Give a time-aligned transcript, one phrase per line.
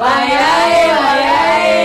[0.00, 1.76] Wayai, wayai.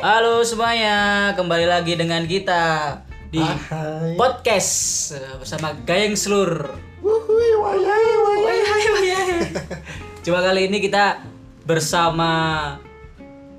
[0.00, 2.96] Halo semuanya, kembali lagi dengan kita
[3.28, 4.16] di Hai.
[4.16, 4.72] podcast
[5.12, 6.64] eh, bersama Gayeng Slur.
[7.04, 8.40] Wuhui, wayai, wayai.
[8.40, 9.36] Wayai, wayai.
[10.24, 11.20] Cuma kali ini kita
[11.68, 12.32] bersama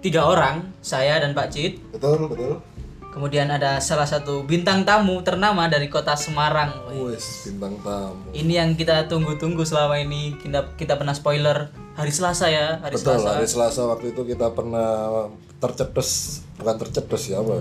[0.01, 1.77] tiga orang, saya dan Pak Cid.
[1.93, 2.65] Betul, betul.
[3.09, 6.77] Kemudian ada salah satu bintang tamu ternama dari kota Semarang.
[6.93, 8.21] Wes, bintang tamu.
[8.37, 10.37] Ini yang kita tunggu-tunggu selama ini.
[10.37, 13.29] Kita kita pernah spoiler hari Selasa ya, hari Betul, Selasa.
[13.33, 15.25] hari Selasa waktu itu kita pernah
[15.57, 17.57] tercetus, bukan tercetus ya apa?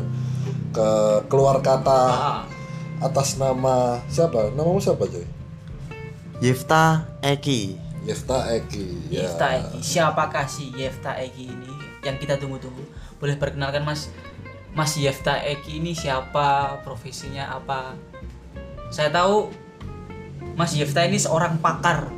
[0.69, 0.89] Ke
[1.33, 2.41] keluar kata Ah.
[3.01, 4.53] atas nama siapa?
[4.53, 5.25] Namamu siapa, Joy?
[6.39, 9.13] Yifta Eki Yefta Eki.
[9.13, 9.29] Ya.
[9.29, 9.79] Yefta Eki.
[9.85, 12.81] Siapakah si Yefta Eki ini yang kita tunggu-tunggu?
[13.21, 14.09] Boleh perkenalkan Mas
[14.73, 16.79] Mas Yefta Eki ini siapa?
[16.83, 17.97] Profesinya apa?
[18.89, 19.51] Saya tahu
[20.55, 22.09] Mas Yefta ini seorang pakar,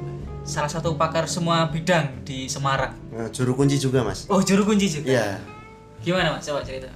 [0.45, 2.95] salah satu pakar semua bidang di Semarang.
[3.11, 5.09] Nah, juru kunci juga mas Oh, juru kunci juga.
[5.11, 5.29] Iya
[6.01, 6.47] Gimana Mas?
[6.47, 6.89] Coba cerita.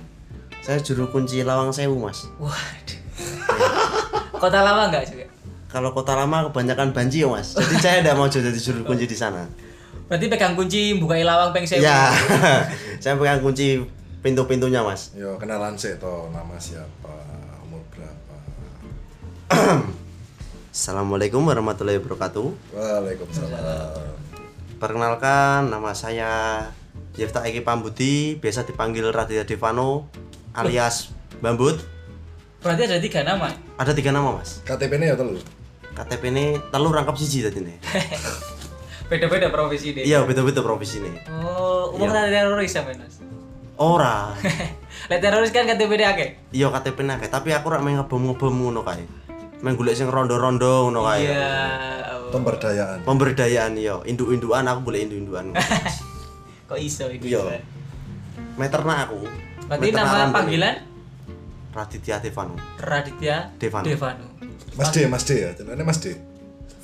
[0.64, 3.00] saya juru kunci Lawang Sewu mas Waduh.
[4.42, 5.26] Kota lama nggak juga?
[5.68, 9.12] kalau kota lama kebanyakan banji ya mas jadi saya tidak mau jadi juru kunci di
[9.12, 9.42] sana
[10.06, 11.82] Berarti pegang kunci buka ilawang peng sewu.
[11.82, 12.14] ya
[13.02, 13.82] saya pegang kunci
[14.24, 17.12] pintu-pintunya mas Yo, kenalan sih toh, nama siapa,
[17.60, 18.36] umur berapa.
[20.72, 24.16] Assalamualaikum warahmatullahi wabarakatuh Waalaikumsalam.
[24.80, 26.64] perkenalkan nama saya
[27.14, 30.08] Yifta Eki Pambuti biasa dipanggil Raditya Devano
[30.52, 31.78] alias Bambut
[32.58, 33.52] Berarti ada tiga nama.
[33.76, 35.36] ada tiga nama mas KTP ini ya telu.
[35.94, 37.76] KTP ini telur rangkap siji tadi nih
[39.12, 40.02] Beda-beda profesi deh.
[40.02, 42.48] iya betul-betul profesi ini Oh, umum Iya.
[42.48, 43.20] teroris ya, Mas.
[43.76, 44.32] Ora
[45.10, 46.28] Lek teroris kan KTP dia akeh.
[46.50, 49.04] iya KTP nake tapi aku rak main ngebom-ngebom ngono kae
[49.60, 51.50] main golek sing rondo-rondo ngono kae Iya.
[52.30, 52.98] Pemberdayaan.
[53.02, 55.54] pemberdayaan iya induk-indukan aku boleh induk-indukan
[56.68, 57.28] Kok iso itu?
[57.28, 57.60] iya
[58.54, 59.20] meterna aku
[59.64, 60.74] Berarti Meterna nama panggilan
[61.70, 63.84] Raditya Devano Raditya Devano.
[63.84, 64.26] Devano.
[64.74, 65.50] Mas D, Mas D ya.
[65.52, 66.14] Jenenge Mas D.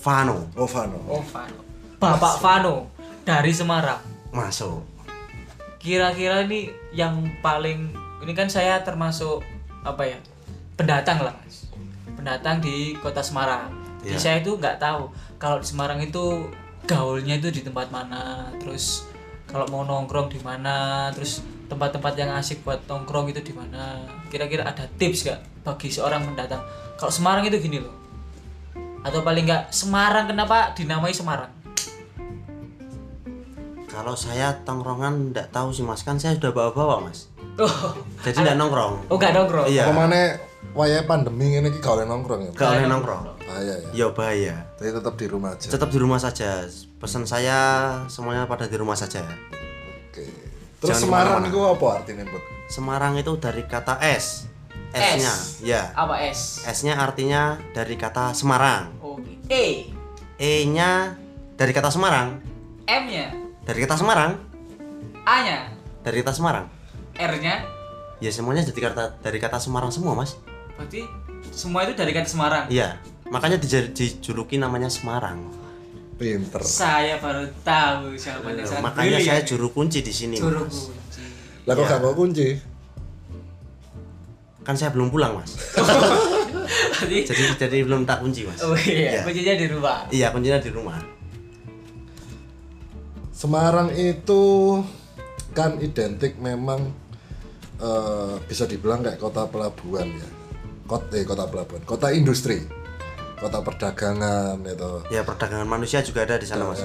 [0.00, 0.98] Vano Oh, Vano.
[1.06, 1.59] Oh, Vano.
[1.97, 3.98] Bapak Vano dari Semarang.
[4.31, 5.00] masuk
[5.80, 7.88] Kira-kira ini yang paling
[8.20, 9.41] ini kan saya termasuk
[9.80, 10.18] apa ya?
[10.76, 11.72] Pendatang lah, Mas.
[12.12, 13.72] Pendatang di Kota Semarang.
[14.04, 14.20] Jadi Iya.
[14.20, 15.08] saya itu nggak tahu
[15.40, 16.48] kalau di Semarang itu
[16.84, 19.08] gaulnya itu di tempat mana, terus
[19.48, 24.04] kalau mau nongkrong di mana, terus tempat-tempat yang asik buat nongkrong itu di mana.
[24.28, 26.60] Kira-kira ada tips gak bagi seorang pendatang?
[26.96, 27.94] Kalau Semarang itu gini loh.
[29.00, 31.59] Atau paling nggak Semarang kenapa dinamai Semarang?
[33.90, 37.26] Kalau saya tongkrongan ndak tahu sih mas kan saya sudah bawa-bawa mas
[37.58, 37.92] Oh,
[38.22, 39.66] jadi ndak nongkrong oh nggak nongkrong.
[39.66, 40.32] iya Apa mana
[40.72, 42.50] wayai pandemi ini ki gak oleh nongkrong ya?
[42.52, 43.88] gak oleh nongkrong Bahaya ya.
[43.92, 45.68] iya bahaya Jadi tetap di rumah aja.
[45.68, 46.64] tetap di rumah saja
[46.96, 47.58] pesan saya
[48.06, 49.20] semuanya pada di rumah saja
[50.06, 50.24] Oke.
[50.78, 52.42] Terus Jangan Semarang itu apa artinya, Bud?
[52.66, 54.48] Semarang itu dari kata S
[54.90, 56.64] S-nya ya Apa S?
[56.64, 59.36] S-nya artinya dari kata Semarang Oke.
[59.50, 59.66] E.
[60.36, 61.12] E-nya
[61.54, 62.40] dari kata Semarang
[62.86, 63.36] M-nya.
[63.62, 64.32] Dari kata Semarang
[65.22, 65.69] A-nya.
[66.00, 66.66] dari kata Semarang
[67.12, 67.56] R-nya.
[68.19, 70.37] ya semuanya dari kata dari kata Semarang semua mas
[70.75, 71.04] Berarti
[71.50, 72.65] semua itu dari kata Semarang.
[72.69, 75.44] iya makanya dij- dijuluki namanya Semarang
[76.15, 76.60] Pinter.
[76.60, 79.28] Saya baru tahu jawabannya sangat makanya brilian.
[79.31, 80.93] saya juru kunci di sini juru mas.
[80.93, 81.22] kunci.
[81.65, 82.49] Lah kok gak bawa kunci?
[84.60, 85.56] kan saya belum pulang mas
[87.00, 87.25] jadi
[87.56, 89.20] jadi belum tak kunci mas Oh iya, Iya.
[89.25, 89.99] kuncinya di rumah.
[90.10, 91.00] iya kuncinya di rumah
[93.40, 94.76] Semarang itu
[95.56, 96.92] kan identik memang
[97.80, 100.28] eh, bisa dibilang kayak kota pelabuhan ya.
[100.84, 102.60] Kota eh, kota pelabuhan, kota industri.
[103.40, 105.08] Kota perdagangan itu.
[105.08, 106.84] ya perdagangan manusia juga ada di sana mas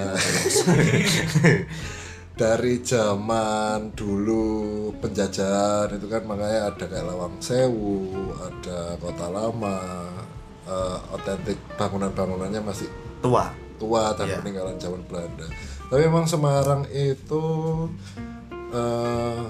[2.40, 10.08] Dari zaman dulu penjajahan itu kan makanya ada kayak Lawang Sewu, ada Kota Lama,
[10.64, 12.88] eh, otentik bangunan-bangunannya masih
[13.20, 14.36] tua tua dan Iya.
[14.38, 15.46] peninggalan zaman Belanda.
[15.86, 17.44] Tapi memang Semarang itu
[18.68, 19.44] eh,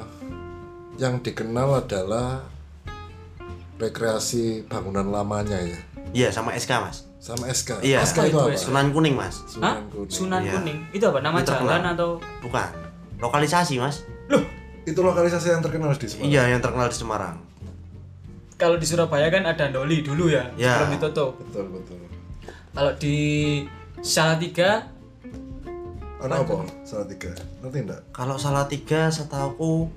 [0.97, 2.45] yang dikenal adalah
[3.77, 5.79] rekreasi bangunan lamanya ya,
[6.11, 7.77] iya sama SK mas sama SK.
[7.83, 8.57] iya SK itu apa?
[8.57, 9.45] Sunan Kuning mas Hah?
[9.47, 10.09] Sunan Kuning.
[10.09, 10.53] Sunan Iya.
[10.55, 10.79] Kuning.
[10.91, 11.19] Itu apa?
[11.21, 11.69] Nama Itu terkenal.
[11.71, 12.09] jalan atau
[12.41, 12.71] bukan
[13.19, 13.97] lokalisasi mas
[14.85, 16.25] Itu lokalisasi yang terkenal di Semarang.
[16.27, 17.37] iya yang terkenal di Semarang
[18.55, 20.81] kalau di Surabaya kan ada Doli dulu ya, Ya.
[20.81, 21.37] sebelum ditutup.
[21.39, 22.01] Betul betul.
[22.73, 23.17] Kalau di
[24.07, 24.87] Salatiga
[26.17, 26.63] Ada apa?
[26.81, 27.35] Salah tiga.
[27.61, 28.01] Ngerti enggak?
[28.09, 29.91] kalau salah tiga setauku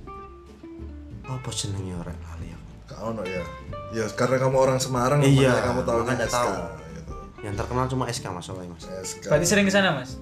[1.24, 3.44] apa jenengnya orang lali aku Kak ono ya.
[3.92, 6.26] Ya karena kamu orang Semarang, Iya, kamu tahu SK.
[6.28, 6.52] tahu.
[6.92, 7.14] Gitu.
[7.40, 9.30] yang terkenal cuma SK mas soalnya mas SK.
[9.30, 10.18] berarti sering ke sana, Mas?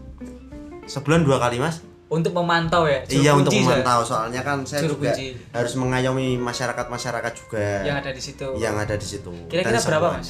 [0.86, 3.04] sebulan dua kali mas untuk memantau ya.
[3.04, 5.28] juru iya untuk kunci, memantau soalnya kan saya Juru juga kunci.
[5.50, 8.48] harus mengayomi masyarakat masyarakat juga yang ada di situ.
[8.56, 10.19] yang ada di situ Kira-kira berapa, semuanya.
[10.22, 10.30] Mas?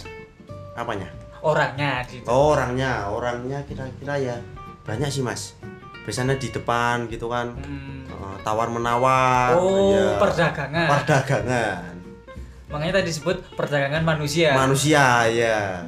[0.75, 2.25] apanya Orangnya di situ.
[2.25, 4.35] oh orangnya orangnya kira-kira ya
[4.81, 5.53] banyak sih mas
[6.01, 8.07] biasanya di depan gitu kan Hmm.
[8.41, 10.15] tawar menawar Oh, iya.
[10.17, 10.87] perdagangan.
[10.89, 11.83] perdagangan
[12.67, 14.51] Makanya tadi disebut perdagangan manusia.
[14.53, 15.83] manusia ya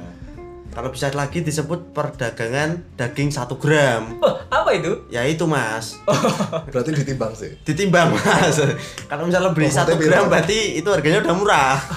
[0.70, 5.02] kalau bisa lagi disebut perdagangan daging satu gram oh, apa itu?
[5.08, 5.98] ya itu mas
[6.70, 7.58] Berarti ditimbang sih.
[7.62, 8.60] ditimbang mas
[9.06, 11.76] kalau misalnya beli Bobotnya satu gram berarti itu harganya udah murah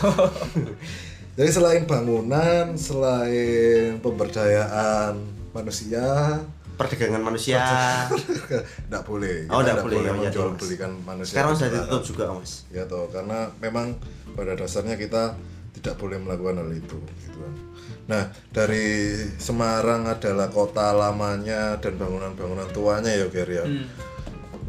[1.33, 5.17] Jadi selain bangunan, selain pemberdayaan
[5.49, 6.37] manusia,
[6.77, 7.61] perdagangan manusia
[8.85, 9.49] tidak boleh.
[9.49, 10.59] Oh, Kita nggak boleh, oh, iya, menjual Mas.
[10.61, 11.33] belikan manusia.
[11.37, 13.97] sekarang sudah ditutup juga mas Ya toh, karena memang
[14.33, 15.37] pada dasarnya kita
[15.73, 16.97] tidak boleh melakukan hal itu.
[17.01, 17.53] Gitu kan.
[18.03, 23.65] Nah, dari Semarang adalah kota lamanya dan bangunan-bangunan tuanya ya, Ger ya.
[23.65, 23.85] Hmm.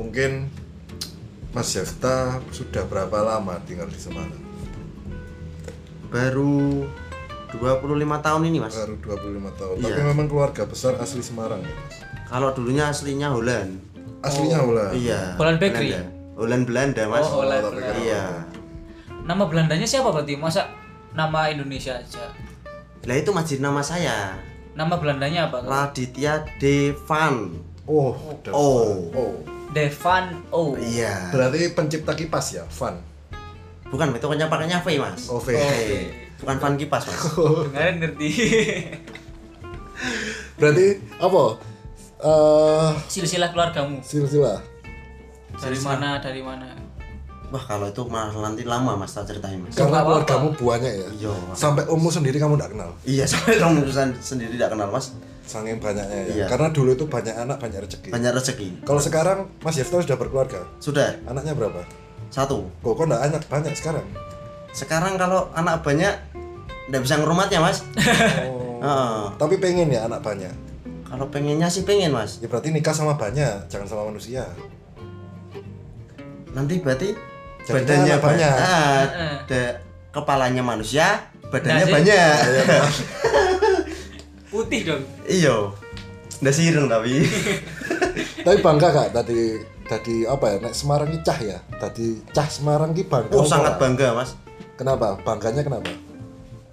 [0.00, 0.48] Mungkin
[1.52, 4.43] Mas Yefta sudah berapa lama tinggal di Semarang?
[6.06, 6.84] Baru
[7.50, 7.60] 25
[8.20, 9.74] tahun ini mas Baru 25 tahun.
[9.78, 9.86] Iya.
[9.88, 11.94] Tapi memang keluarga besar asli Semarang ya, Mas.
[12.26, 13.78] kalau dulunya aslinya Holland
[14.20, 14.92] Aslinya Holland.
[14.94, 15.92] iya Holland Bakery?
[15.92, 16.10] Belanda.
[16.34, 17.94] Holland Belanda mas Oh, Holland Belanda.
[18.00, 18.24] iya
[19.22, 20.34] Nama Belandanya siapa berarti?
[20.34, 20.68] Masa
[21.12, 22.28] nama Indonesia aja?
[23.00, 24.34] lah itu masjid nama saya
[24.74, 25.62] Nama Belandanya apa?
[25.62, 27.54] Raditya Devan
[27.84, 28.16] Oh,
[28.48, 29.12] Oh.
[29.12, 29.36] Oh.
[29.70, 30.74] Devan O.
[30.74, 32.96] iya Berarti pencipta kipas ya, Van.
[33.94, 35.54] Bukan itu kan pakainya V mas Oh, V.
[36.36, 37.20] bukan fan kipas mas
[37.64, 38.28] Dengarin ngerti.
[40.54, 40.86] Berarti
[41.16, 41.42] apa?
[42.16, 44.00] Eh, Silsilah keluargamu.
[44.00, 44.58] silsilah.
[45.54, 46.18] Dari mana?
[46.18, 46.66] Dari mana?
[47.44, 51.06] wah kalau itu malah nanti lama mas tak ceritain mas Karena keluargamu banyak ya.
[51.14, 52.90] iya Sampai ummu sendiri kamu tidak kenal.
[53.06, 55.14] iya sampai kamu sen- sendiri tidak kenal mas
[55.44, 56.34] Saking banyaknya ya.
[56.34, 56.44] Iya.
[56.48, 58.10] Karena dulu itu banyak anak, banyak rezeki.
[58.10, 60.66] banyak rezeki Kalau sekarang Mas Yefta sudah berkeluarga.
[60.80, 61.78] sudah Anaknya berapa?
[62.34, 64.06] Satu Kok kok enggak anak banyak sekarang?
[64.70, 66.10] sekarang kalau anak banyak
[66.84, 67.86] nggak bisa ngerumatnya mas
[68.44, 68.82] Oh.
[68.82, 69.20] Heeh.
[69.38, 70.50] Tapi pengen ya anak banyak.
[71.06, 74.44] kalau pengennya sih pengen mas Ya berarti nikah sama banyak, jangan sama manusia.
[76.50, 77.14] nanti berarti
[77.64, 78.52] Jadinya badannya anak banyak.
[78.52, 79.02] Ah,
[80.10, 81.06] kepalanya manusia
[81.48, 82.34] badannya Nah, banyak
[84.50, 85.02] Putih dong.
[85.24, 85.54] iya
[86.38, 87.24] nggak sireng tapi
[88.38, 90.56] Tapi bangga kak tadi tadi apa ya?
[90.64, 91.58] Nek Semarang ki cah ya.
[91.76, 93.34] Tadi cah Semarang ki bangga.
[93.36, 94.34] oh sangat bangga mas
[94.74, 95.14] Kenapa?
[95.22, 95.90] Bangganya kenapa?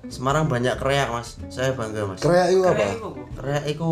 [0.10, 2.86] Semarang banyak kreak mas saya bangga mas Kreak itu apa?
[3.38, 3.90] Kreak itu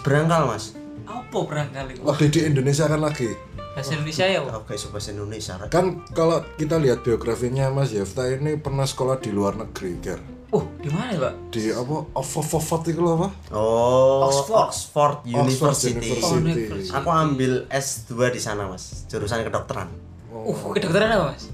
[0.00, 0.72] berangkal mas
[1.04, 1.98] Apa berangkali?
[2.06, 3.34] Oh, di Indonesia kan lagi.
[3.74, 4.50] Bahasa Indonesia ya, Pak?
[4.54, 5.54] oh guys bahasa Indonesia.
[5.66, 10.18] Kan kalau kita lihat biografinya Mas Yefta ini pernah sekolah di luar negeri, Ger.
[10.50, 11.34] Oh, di mana ya, Pak?
[11.48, 11.94] Di apa?
[12.12, 13.28] Oxford itu loh, apa?
[13.52, 14.58] oh Oxford.
[14.64, 16.62] Oxford University, Oxford University.
[16.66, 16.90] University.
[16.90, 19.86] aku ambil S2 di sana mas jurusan kedokteran
[20.30, 21.50] Uh, kedokteran apa, Mas?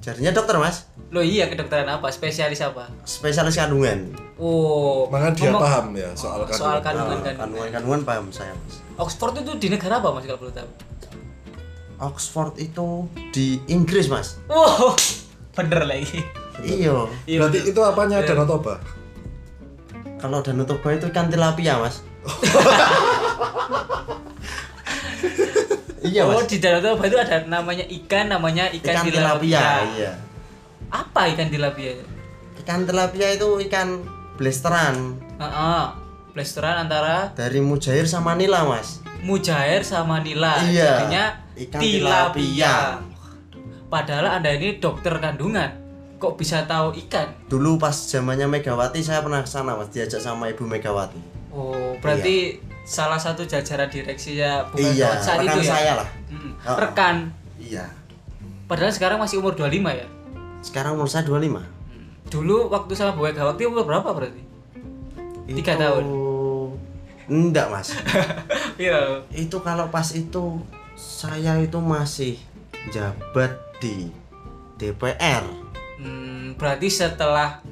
[0.00, 2.08] jadinya dokter mas Loh iya, kedokteran apa?
[2.08, 2.88] Spesialis apa?
[3.02, 6.58] spesialis kandungan Oh, Makanya dia ngomong- paham ya soal kandungan.
[6.58, 7.36] soal kandungan Ah, kandungan.
[7.38, 10.68] kandungan kandungan paham saya mas Oxford itu di negara apa, Mas kalau boleh tahu?
[12.02, 12.88] Oxford itu
[13.30, 14.92] di Inggris mas Wow,
[15.56, 16.20] bener lagi.
[16.60, 16.92] Iya
[17.24, 18.76] Iya, Berarti itu apanya Danau Toba?
[20.16, 22.04] kalau Danau Toba itu ikan tilapia mas
[26.02, 29.40] iya Oh, mas di Danau Toba itu ada namanya ikan, namanya ikan, ikan tilapia.
[29.40, 30.12] tilapia iya
[30.88, 31.92] Apa ikan tilapia?
[32.60, 33.88] ikan tilapia itu ikan
[34.34, 35.82] blasteran Heeh.
[36.32, 40.58] Blasteran antara dari mujair sama nila mas mujair sama nila.
[40.64, 40.98] Iya.
[40.98, 42.18] Jadinya Ikan tilapia.
[42.34, 42.74] tilapia.
[43.86, 45.81] Padahal Anda ini dokter kandungan.
[46.22, 47.26] Kok bisa tahu ikan?
[47.44, 51.18] dulu pas zamannya Megawati saya pernah ke sana mas diajak sama ibu Megawati
[51.50, 55.66] Oh, berarti salah satu jajaran direksinya bukan iya saat itu ya?
[55.68, 56.78] saya lah Mm, Oh.
[56.78, 57.16] Rekan.
[57.58, 57.84] iya
[58.64, 60.06] Padahal sekarang masih umur 25 ya?
[60.62, 61.58] sekarang umur saya 25
[62.30, 64.40] Dulu waktu sama Bu Megawati umur berapa berarti?
[65.44, 66.04] Tiga Itu- tahun.
[67.28, 67.88] enggak mas
[68.80, 69.26] Iya.
[69.28, 70.62] itu kalau pas itu
[70.94, 72.38] saya itu masih
[72.88, 74.08] jabat di
[74.74, 75.42] DPR
[76.02, 77.62] Hmm, berarti setelah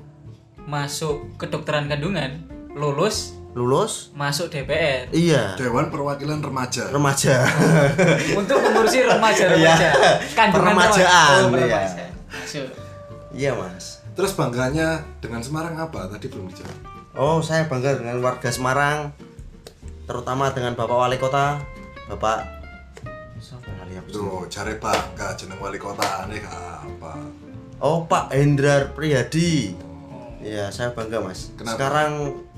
[0.63, 6.87] masuk kedokteran kandungan, lulus, lulus masuk DPR iya Dewan Perwakilan Remaja.
[6.95, 7.43] remaja
[8.39, 9.03] untuk mengurusi.
[9.03, 11.51] Kandungan Peremajaan, remaja.
[11.51, 11.79] Oh, iya.
[11.83, 12.05] remaja.
[12.31, 12.69] Masuk.
[13.35, 16.07] iya mas Terus bangganya dengan Semarang apa?
[16.07, 16.79] Tadi belum dijawab.
[17.17, 19.11] oh saya bangga dengan warga Semarang
[20.07, 21.59] terutama dengan bapak wali kota
[22.07, 22.47] bapak?
[24.11, 27.19] Tuh, cari bangga jeneng wali kota aneh apa?
[27.81, 29.77] Oh Pak Hendrar Priyadi
[30.41, 31.53] Iya, saya bangga mas.
[31.53, 31.77] Kenapa?
[31.77, 32.13] Sekarang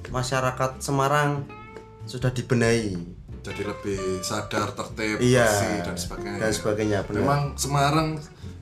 [0.06, 1.42] masyarakat Semarang
[2.04, 2.94] sudah dibenahi.
[3.42, 5.42] jadi lebih sadar, tertib, Iya.
[5.42, 6.38] bersih dan sebagainya.
[6.38, 7.18] Dan sebagainya, benar.
[7.18, 8.08] Memang Semarang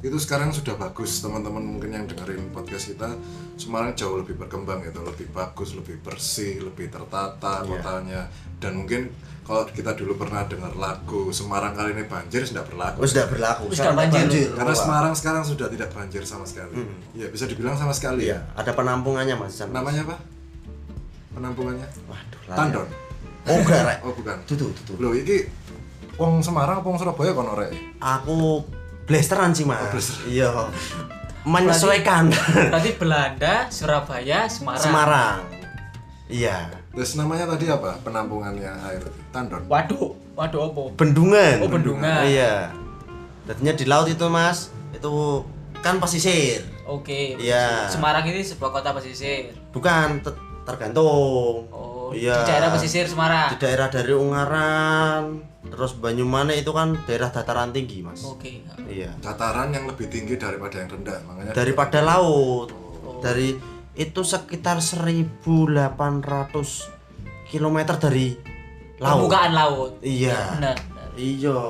[0.01, 3.13] itu sekarang sudah bagus teman-teman mungkin yang dengerin podcast kita
[3.61, 7.69] Semarang jauh lebih berkembang gitu lebih bagus lebih bersih lebih tertata Iya.
[7.69, 8.23] kotanya
[8.57, 9.13] dan mungkin
[9.51, 13.67] kalau kita dulu pernah dengar lagu Semarang kali ini banjir sudah berlaku Oh, sudah berlaku.
[13.69, 14.47] Sudah Sekarang banjir.
[14.49, 14.73] karena.
[14.73, 18.71] Semarang sekarang sudah tidak banjir sama sekali ya bisa dibilang sama sekali Iya, ya ada
[18.71, 19.59] penampungannya Mas.
[19.59, 19.75] Jan.
[19.75, 20.17] namanya apa
[21.31, 22.57] penampungannya Waduh, lali.
[22.57, 22.89] Tandon
[23.43, 23.99] Oh, enggak, Rek.
[24.01, 24.93] oh bukan Tutu, tutu.
[24.97, 25.49] Loh, iki
[26.15, 27.73] wong Semarang apa wong Surabaya kono rek?
[27.99, 28.63] Aku
[29.03, 29.81] blasteran sih, Mas.
[29.81, 30.29] Oh, blasteran.
[30.29, 30.49] Iya.
[31.43, 32.29] Menyesuaikan.
[32.69, 34.79] Berarti Belanda, Surabaya, Semarang.
[34.79, 35.39] Semarang.
[36.29, 36.69] Iya.
[36.91, 37.95] Terus namanya tadi apa?
[38.03, 39.21] Penampungannya air itu?
[39.31, 39.63] Tandon.
[39.67, 40.83] Waduh, waduh apa?
[40.95, 41.57] Bendungan.
[41.63, 42.27] Oh, bendungan.
[42.27, 42.75] Iya.
[43.47, 44.75] Tadinya di laut itu, Mas.
[44.91, 45.47] Itu
[45.79, 46.67] kan pesisir.
[46.85, 47.39] Oke.
[47.39, 47.87] Iya.
[47.87, 49.55] Semarang ini sebuah kota pesisir.
[49.71, 50.35] Bukan te-
[50.67, 51.71] tergantung.
[51.71, 52.43] Oh, iya.
[52.43, 53.55] di daerah pesisir Semarang.
[53.55, 55.23] Di daerah dari Ungaran,
[55.63, 58.27] terus Banyumanik itu kan daerah dataran tinggi, Mas.
[58.27, 58.67] Oke.
[58.85, 59.15] Iya.
[59.23, 63.23] Dataran yang lebih tinggi daripada yang rendah, makanya daripada laut Oh.
[63.23, 63.55] dari
[64.01, 65.93] itu sekitar 1800
[67.53, 68.33] km dari
[68.97, 69.93] laut Permukaan laut.
[70.01, 70.77] iya Benar.
[71.21, 71.61] iya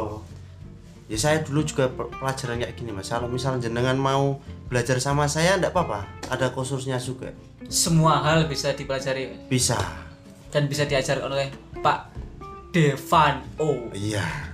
[1.11, 4.39] ya saya dulu juga pelajaran kayak gini mas kalau misal jenengan mau
[4.71, 7.35] belajar sama saya enggak apa-apa ada khususnya juga
[7.67, 9.47] Semua hal bisa dipelajari Mas.
[9.51, 9.79] bisa
[10.51, 11.51] dan bisa diajarkan oleh
[11.83, 12.11] Pak
[12.71, 13.91] Devan O.
[13.91, 14.50] iya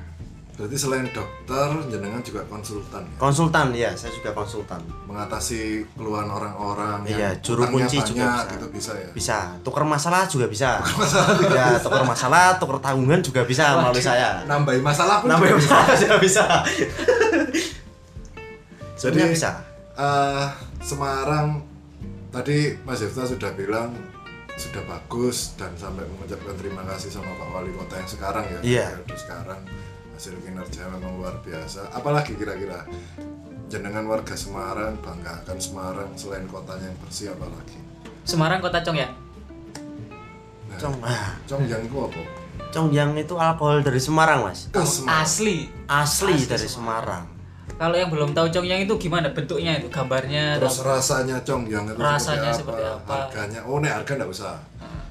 [0.56, 3.16] berarti selain dokter, jenengan juga konsultan ya?
[3.16, 5.60] konsultan ya saya juga konsultan Mengatasi
[5.92, 8.52] keluhan orang-orang Iya, yang juru kunci juga banyak bisa.
[8.56, 9.08] gitu bisa ya?
[9.12, 10.80] bisa tukar masalah juga bisa
[11.52, 15.76] ya tukar masalah tukar tanggungan juga bisa melalui saya Nambahin masalah pun Nambah juga bisa.
[15.76, 16.44] bisa, bisa, bisa.
[18.96, 19.50] Sebenarnya Jadi, bisa.
[19.94, 20.46] eh,
[20.80, 21.60] Semarang
[22.30, 23.92] tadi Mas Yefta sudah bilang
[24.56, 28.58] sudah bagus dan sampai mengucapkan terima kasih sama Pak Wali Kota yang sekarang ya.
[28.62, 28.86] Iya.
[28.96, 29.60] periode sekarang
[30.16, 31.92] hasil kinerja memang luar biasa.
[31.92, 32.88] Apalagi kira-kira
[33.68, 37.76] jenengan warga Semarang banggakan Semarang selain kotanya yang bersih apalagi.
[38.24, 39.12] Semarang kota Cong ya.
[40.66, 42.20] Nah, Cong, ah, Congyang itu apa?
[42.72, 44.72] Congyang itu alkohol dari Semarang, Mas.
[44.72, 45.22] Ke Semarang.
[45.22, 45.56] Asli.
[45.86, 47.24] Asli, Asli dari Semarang.
[47.28, 47.34] Semarang.
[47.76, 52.00] Kalau yang belum tahu Congyang itu gimana bentuknya itu, gambarnya Terus atau- rasanya Congyang itu
[52.00, 52.96] Rasanya seperti, seperti apa?
[53.04, 53.16] apa?
[53.28, 54.56] Harganya, oh nih harga enggak usah.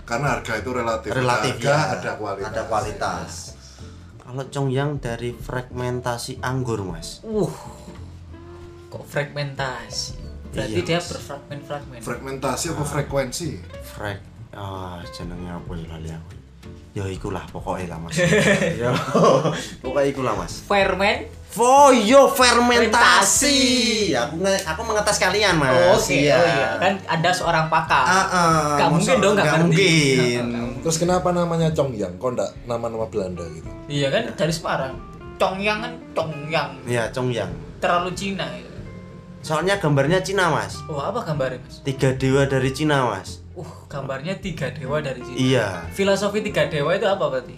[0.06, 1.10] Karena harga itu relatif.
[1.14, 1.94] Relatif harga ya.
[1.94, 2.50] ada kualitas.
[2.50, 3.32] Ada kualitas.
[4.26, 7.22] Kalau Congyang dari fragmentasi anggur, Mas.
[7.22, 7.54] Uh.
[8.90, 10.26] Kok fragmentasi?
[10.50, 12.00] Berarti Iya, dia berfragmen-fragmen.
[12.00, 13.60] Fragmentasi apa frekuensi?
[13.84, 14.20] Frag
[14.56, 16.45] ah jenengnya apa ya lali aku.
[16.96, 18.16] Ya ikulah pokoknya lah, Mas.
[18.82, 18.88] ya,
[19.84, 20.64] pokoknya ikulah, Mas.
[20.64, 21.28] Ferment.
[21.52, 23.60] Foyo fermentasi.
[24.12, 25.72] Aku aku mengetes kalian, Mas.
[25.72, 26.36] Oh, Oke, Iya.
[26.36, 26.68] oh iya.
[26.80, 28.04] Kan ada seorang pakar.
[28.04, 30.44] Ah, ah, Gak mungkin dong, gak gak mungkin.
[30.84, 32.16] Terus kenapa namanya Congyang?
[32.16, 33.68] Kok enggak nama-nama Belanda gitu?
[33.92, 34.96] Iya kan dari Semarang.
[35.36, 36.72] Congyang kan Congyang.
[36.88, 37.52] Iya, Congyang.
[37.84, 38.48] Terlalu Cina.
[38.48, 38.72] ya.
[39.44, 40.80] Soalnya gambarnya Cina, Mas.
[40.88, 41.84] Oh, apa gambarnya, Mas?
[41.84, 43.45] Tiga dewa dari Cina, Mas.
[43.56, 45.38] Uh, gambarnya tiga dewa dari Cina.
[45.40, 45.68] Iya.
[45.96, 47.56] Filosofi tiga dewa itu apa berarti?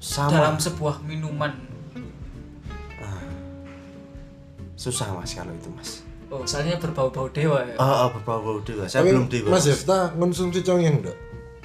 [0.00, 0.32] Sama.
[0.32, 1.70] Dalam sebuah minuman.
[4.80, 6.00] Susah, Mas, kalau itu, Mas.
[6.32, 7.76] Oh, soalnya berbau-bau dewa ya.
[7.76, 8.88] Oh, oh berbau-bau dewa.
[8.88, 9.48] Saya Tapi belum dewa.
[9.52, 11.18] Mas Yefta konsumsi Congyang enggak?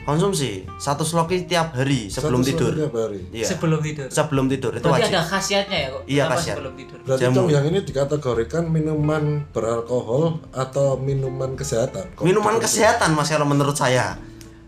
[0.06, 2.72] Konsumsi satu sloki tiap hari sebelum Satu tidur.
[2.78, 3.20] tiap hari.
[3.34, 3.46] Iya.
[3.50, 4.06] Sebelum tidur.
[4.06, 5.12] Sebelum tidur itu Berarti wajib.
[5.12, 6.02] ada khasiatnya ya kok?
[6.06, 6.56] Iya, Kenapa khasiat.
[6.56, 6.98] sebelum tidur.
[7.02, 7.36] Berarti Jamu.
[7.42, 12.06] Congyang ini dikategorikan minuman beralkohol atau minuman kesehatan?
[12.14, 14.14] Kok Minuman kesehatan, Mas, kalau menurut saya.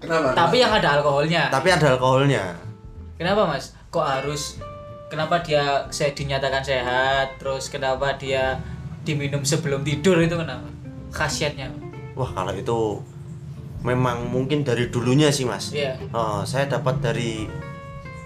[0.01, 0.33] Kenapa?
[0.33, 1.53] Tapi yang ada alkoholnya.
[1.53, 2.43] Tapi ada alkoholnya.
[3.17, 3.73] Kenapa mas?
[3.89, 4.57] Kok harus?
[5.09, 7.37] Kenapa dia saya dinyatakan sehat?
[7.37, 8.57] Terus kenapa dia
[9.01, 10.65] diminum sebelum tidur itu kenapa?
[11.13, 11.69] Khasiatnya?
[12.13, 13.01] Wah, kalau itu
[13.85, 15.73] memang mungkin dari dulunya sih, Mas.
[15.73, 15.97] Iya.
[16.13, 17.45] Oh, saya dapat dari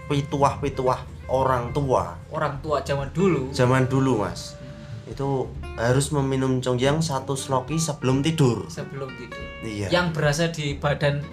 [0.08, 3.52] pituah-pituah orang tua Orang tua zaman dulu.
[3.56, 4.60] zaman dulu, Mas.
[5.08, 5.48] Itu
[5.80, 8.68] harus meminum congyang satu sloki sebelum tidur.
[8.68, 9.44] sebelum tidur.
[9.64, 9.88] Iya.
[9.92, 11.24] Yang berasa di badan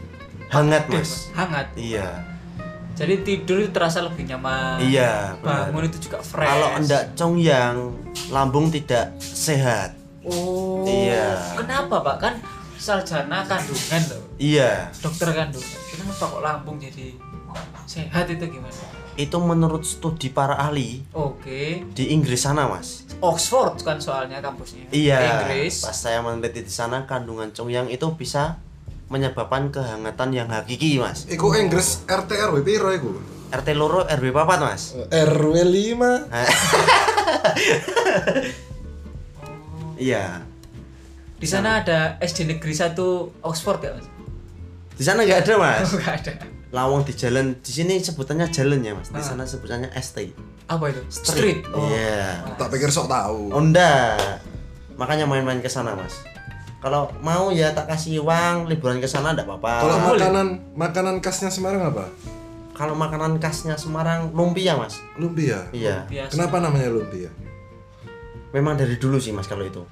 [0.49, 1.29] Hangat, Mas.
[1.37, 1.69] Hangat.
[1.77, 2.25] Iya.
[2.99, 4.83] Jadi tidur itu terasa lebih nyaman.
[4.83, 5.71] Iya, benar.
[5.71, 6.51] Bangun itu juga fresh.
[6.51, 7.77] Kalau enggak congyang,
[8.35, 9.95] lambung tidak sehat.
[10.27, 10.83] Oh.
[10.83, 11.55] Iya.
[11.55, 12.17] Kenapa pak?
[12.19, 12.35] Kan
[12.79, 14.23] sarjana kandungan loh.
[14.39, 14.95] Iya.
[15.03, 15.79] Dokter kandungan.
[15.91, 17.19] Kenapa kok lambung jadi
[17.85, 18.81] sehat itu gimana?
[19.19, 21.83] Itu menurut studi para ahli Oke.
[21.91, 23.03] di Inggris sana, Mas.
[23.19, 24.87] Oxford kan soalnya kampusnya.
[24.95, 25.43] Iya.
[25.43, 25.83] Inggris.
[25.83, 28.63] Pas saya meneliti di sana kandungan congyang itu bisa
[29.11, 31.27] menyebabkan kehangatan yang hakiki, Mas.
[31.27, 33.11] Iku Inggris RT RW piro iku?
[33.51, 34.95] RT loro RW papat, Mas.
[35.11, 36.31] RW 5.
[39.99, 40.47] Iya.
[41.39, 42.99] Di sana ada SD Negeri 1
[43.41, 44.07] Oxford ya mas?
[44.93, 45.87] Di sana nggak ada mas.
[45.95, 46.33] Enggak ada.
[46.69, 49.09] Lawang di jalan di sini sebutannya jalan ya mas.
[49.09, 49.25] Di Ah.
[49.25, 50.35] sana sebutannya ST.
[50.67, 51.01] Apa itu?
[51.09, 51.63] Street.
[51.71, 51.87] Oh.
[51.87, 52.43] Iya.
[52.55, 54.43] tak pikir sok tahu Oh enggak.
[54.97, 56.19] Makanya main-main ke sana mas.
[56.79, 59.75] Kalau mau ya tak kasih uang liburan ke sana enggak apa-apa.
[59.81, 62.07] kalau makanan makanan khasnya Semarang apa
[62.71, 64.99] Kalau makanan khasnya Semarang lumpia mas.
[65.15, 66.03] lumpia Iya.
[66.05, 66.35] Biasa.
[66.35, 67.31] kenapa namanya lumpia
[68.49, 69.83] Memang dari dulu sih mas kalau itu.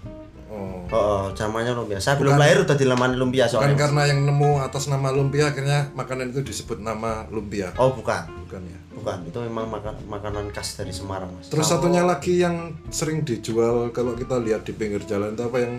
[0.86, 1.96] Oh Oh, oh zamannya lumpia.
[1.96, 3.70] Saya belum Bukan- lahir udah dilamani lumpia bukan soalnya.
[3.70, 3.80] Mas.
[3.80, 8.22] karena yang nemu atas nama lumpia akhirnya makanan itu disebut nama lumpia Oh bukan.
[8.40, 9.18] bukan ya Bukan.
[9.24, 11.46] Itu memang maka- makanan khas dari Semarang mas.
[11.46, 12.56] terus satunya lagi yang
[12.88, 15.74] sering dijual kalau kita lihat di pinggir jalan itu apa yang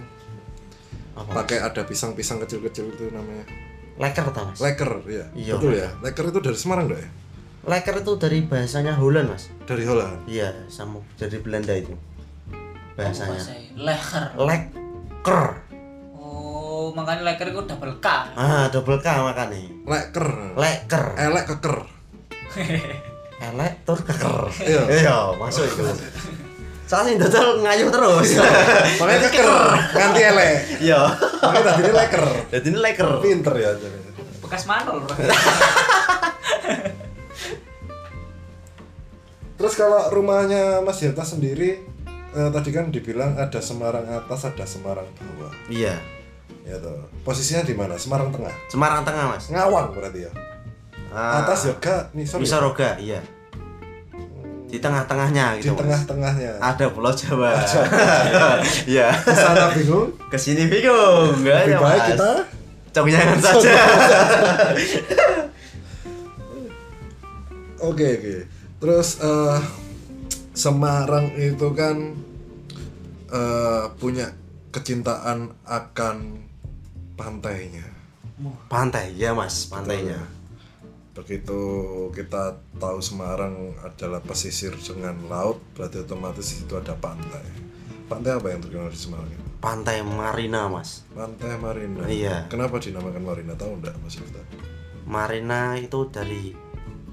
[1.13, 1.41] Apa?
[1.41, 3.47] pakai ada pisang-pisang kecil-kecil itu namanya
[3.97, 4.59] Leker tau mas.
[4.59, 7.09] leker ya Iya, betul ya leker itu dari Semarang enggak ya
[7.65, 9.43] Leker itu dari bahasanya Holland mas.
[9.63, 11.91] dari Holland Iya, sama dari Belanda itu.
[12.93, 13.33] Bahasanya.
[13.33, 14.25] Bahasa leher.
[15.27, 15.59] Leker.
[16.15, 18.07] Oh, makanya leher itu double K.
[18.31, 19.59] Ah, double K makanya.
[19.83, 21.03] leker Leker.
[21.19, 21.77] elek keker
[23.43, 24.47] Elek tur keker.
[24.57, 24.81] Iya.
[24.87, 25.83] Iya, masuk itu.
[26.87, 28.39] Soalnya dodol ngayuh terus.
[28.97, 29.49] makanya keker
[29.91, 30.99] ganti elek Iya.
[31.43, 33.07] makanya tadi ini leker Jadi ini leker.
[33.19, 33.69] pinter ya.
[34.39, 35.11] Bekas manol, Bro.
[39.57, 41.81] terus kalau rumahnya Mas Yata sendiri
[42.37, 45.97] eh, tadi kan dibilang ada Semarang atas ada Semarang bawah Iya.
[46.61, 49.49] ya toh posisinya di mana Semarang tengah Semarang Tengah, Mas.
[49.49, 50.31] ngawang berarti ya
[51.07, 51.73] Ah, atas ya
[52.27, 53.23] sorry Bisa roga, iya.
[54.67, 55.71] Di tengah-tengahnya di gitu.
[55.71, 55.79] Mas.
[56.03, 57.55] tengah-tengahnya Ada Pulau Jawa.
[58.91, 59.07] Iya.
[59.15, 62.07] di sana bingung Ke sini bingung, enggak ya, baik Mas?
[62.11, 62.31] kita
[62.91, 63.71] Congjangan saja.
[67.79, 68.35] oke oke
[68.77, 69.57] terus eh,
[70.51, 72.17] Semarang itu kan
[73.27, 74.31] eh, punya
[74.69, 76.17] kecintaan akan
[77.13, 77.83] pantainya
[78.69, 80.21] Pantai, ya Mas, pantainya.
[81.11, 81.57] begitu
[82.13, 87.41] kita tahu Semarang adalah pesisir dengan laut berarti otomatis itu ada pantai
[88.05, 89.33] pantai apa yang terkenal di Semarang?
[89.57, 91.01] Pantai Marina, Mas.
[91.11, 92.45] pantai Marina Iya.
[92.45, 94.37] kenapa dinamakan Marina tahu enggak Mas Yufta?
[95.09, 96.53] Marina itu dari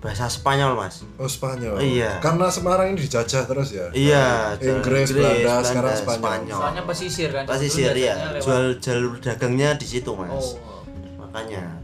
[0.05, 1.01] bahasa Spanyol, Mas.
[1.17, 2.21] oh Spanyol Iya.
[2.21, 6.61] karena Semarang ini dijajah terus ya Iya, Inggris, Belanda, sekarang Spanyol.
[6.61, 7.49] Soalnya pesisir kan.
[7.49, 8.13] Pesisir ya.
[8.31, 10.29] lewat- Jual jalur dagangnya di situ, Mas.
[10.29, 10.85] Oh.
[11.19, 11.81] Makanya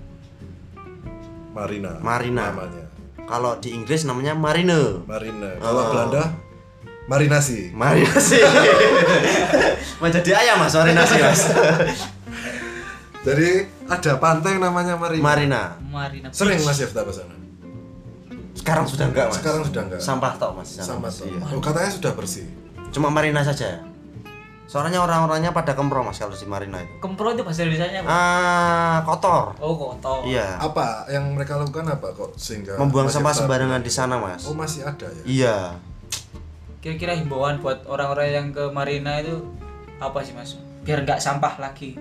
[1.51, 2.53] Marina Marina.
[2.53, 2.85] namanya
[3.25, 5.01] kalau di Inggris namanya Marine.
[5.03, 5.89] Marina kalau Oh.
[5.91, 6.25] Belanda
[7.09, 8.37] marinasi Marinasi.
[9.99, 11.43] Mau jadi ayam, Mas, marinasi, Mas.
[13.21, 13.49] jadi
[13.87, 15.63] ada pantai yang namanya Marina Marina.
[15.83, 16.29] Marina.
[16.31, 16.61] sering.
[16.61, 17.40] Mas Yufta ke sana
[18.61, 19.37] Sekarang sudah enggak, Mas.
[19.41, 20.69] sekarang sudah enggak Sampah tok, Mas.
[20.77, 21.17] sama Mas.
[21.17, 21.41] tuh Iya.
[21.49, 22.45] oh, katanya sudah bersih
[22.91, 23.81] Cuma Marina saja.
[24.67, 26.95] Soalnya orang-orangnya pada kempro, Mas, kalau di Marina itu.
[26.99, 28.07] Kempro itu bahasa Indonesia apa?
[28.07, 29.57] Ah, kotor.
[29.59, 30.23] Oh, kotor.
[30.23, 30.61] Iya.
[30.61, 34.21] apa yang mereka lakukan apa kok sehingga Membuang sampah sembarangan di sana?
[34.21, 34.45] Mas.
[34.45, 35.57] oh masih ada ya Iya.
[36.79, 39.43] Kira-kira himbauan buat orang-orang yang ke Marina itu
[39.99, 40.55] apa sih, Mas?
[40.81, 41.99] Biar nggak sampah lagi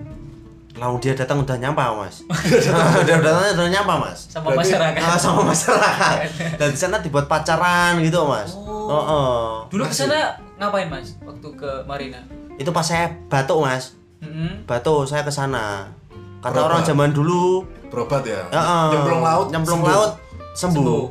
[0.70, 2.22] Lalu dia datang udah nyampah, Mas.
[3.04, 4.28] dia datang udah nyampah, Mas.
[4.28, 5.00] sama Berarti- masyarakat.
[5.02, 6.16] Ah, sama masyarakat.
[6.56, 8.54] Dan di sana dibuat pacaran gitu, Mas.
[8.54, 8.86] Oh.
[8.86, 9.46] Oh, oh.
[9.66, 11.18] Dulu ke sana ngapain, Mas?
[11.20, 12.22] Waktu ke Marina?
[12.54, 13.98] Itu pas saya batuk, Mas.
[14.20, 14.62] Mm-mm.
[14.64, 15.90] Batuk saya ke sana.
[16.38, 16.68] Kata Berobat.
[16.70, 18.86] orang zaman dulu, berobat ya Heeh.
[18.90, 19.92] nyemplung laut nyemplung sembuh.
[19.92, 20.12] laut
[20.54, 20.80] sembuh.
[20.80, 21.04] Sembuh.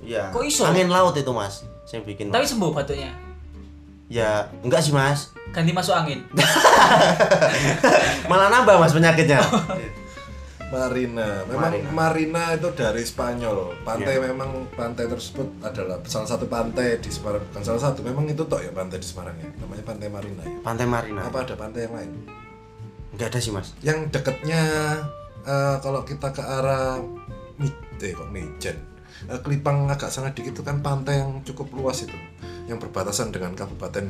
[0.00, 0.24] Iya.
[0.30, 0.62] Kok iso?
[0.64, 1.68] Angin laut itu, Mas.
[1.84, 2.32] Saya bikin.
[2.32, 2.48] Tapi Mas.
[2.48, 3.12] sembuh batuknya.
[4.10, 5.30] Ya, enggak sih, Mas.
[5.50, 6.26] Ganti masuk angin.
[8.30, 9.38] Malah nambah, Mas, penyakitnya.
[10.70, 11.90] Marina memang Marina.
[11.90, 12.42] Marina.
[12.54, 14.30] itu dari Spanyol pantai Iya.
[14.30, 18.54] memang pantai tersebut adalah salah satu pantai di Semarang bukan salah satu memang itu toh
[18.56, 21.26] ya pantai di Semarang ya namanya pantai Marina ya Pantai Marina.
[21.26, 22.10] apa ada pantai yang lain
[23.10, 23.74] Enggak ada sih, Mas.
[23.82, 24.62] yang dekatnya
[25.42, 27.02] eh, kalau kita ke arah
[27.56, 28.78] Mite kok Mijen
[29.22, 32.14] Eh, Kelipang agak sana dikit itu kan pantai yang cukup luas itu
[32.70, 34.06] yang berbatasan dengan Kabupaten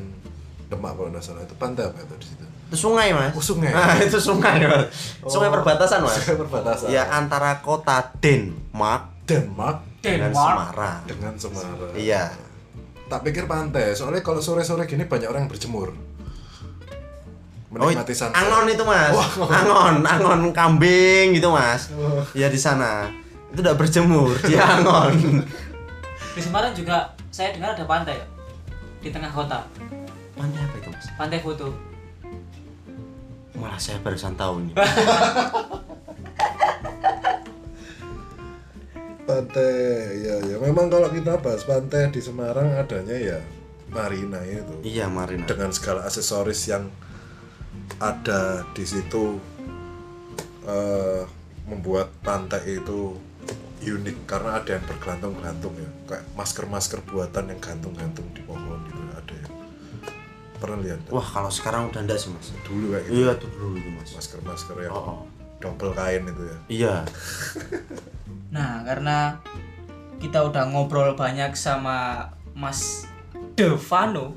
[0.67, 3.33] Demak kalau nggak salah itu pantai apa itu di situ Itu sungai, Mas.
[3.33, 3.75] Oh, sungai.
[3.75, 4.87] Nah, itu sungai, Mas.
[5.25, 5.55] Sungai Oh.
[5.57, 6.15] perbatasan, Mas.
[6.17, 6.87] Sungai perbatasan.
[6.89, 10.47] Ya antara kota Denmark Denmark dengan Denmark.
[10.71, 11.01] Semarang.
[11.05, 12.31] dengan Semarang Iya.
[13.07, 15.91] tak pikir pantai soalnya kalau sore-sore gini banyak orang yang berjemur
[17.71, 21.87] Oh, menikmati sunset angon itu mas, Wah, angon, angon kambing gitu mas.
[21.93, 22.19] Oh.
[22.35, 23.07] Ya di sana
[23.49, 25.43] itu udah berjemur di angon.
[26.35, 28.27] Di Semarang juga saya dengar ada pantai ya.
[29.01, 29.65] Di tengah kota.
[30.37, 31.07] Pantai apa itu mas?
[31.17, 31.73] Pantai foto.
[33.57, 34.73] Malah saya barusan tahu ini.
[39.31, 43.39] pantai ya ya memang kalau kita bahas pantai di Semarang adanya ya
[43.95, 45.47] marina itu iya Marina.
[45.47, 46.91] dengan segala aksesoris yang
[48.03, 49.39] ada di situ
[50.67, 51.23] eh,
[51.71, 53.15] membuat pantai itu
[53.81, 55.91] unik karena ada yang bergelantung-gelantung ya.
[56.07, 59.49] Kayak masker-masker buatan yang gantung-gantung di pohon gitu ada ya.
[60.61, 61.01] Pernah lihat?
[61.09, 62.53] Wah kalau sekarang udah enggak sih mas.
[62.69, 63.15] Dulu kayak gitu.
[63.17, 64.11] Iya tuh dulu itu mas.
[64.13, 65.19] Masker-masker yang oh, oh.
[65.61, 66.59] double kain itu ya.
[66.69, 66.95] Iya.
[68.51, 69.39] Nah, karena
[70.19, 73.07] kita udah ngobrol banyak sama Mas
[73.55, 74.35] Devano,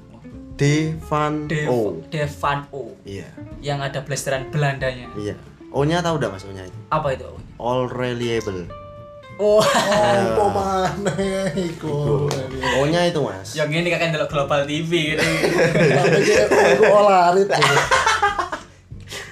[0.54, 2.94] Devan Dev, O Devano.
[3.10, 3.26] Iya.
[3.58, 5.10] Yang ada blasteran Belandanya.
[5.18, 5.34] iya.
[5.74, 6.78] O nya tahu udah mas O nya itu?
[6.94, 7.26] Apa itu?
[7.64, 8.68] all reliable
[9.42, 9.58] Oh,
[10.38, 11.10] oh mana
[11.58, 12.30] iku
[12.78, 15.26] O nya itu mas yang ini kakek delok Global TV gitu.
[15.90, 16.32] tapi
[16.78, 17.50] aku olarit